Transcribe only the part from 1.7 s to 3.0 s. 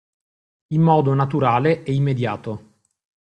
e immediato.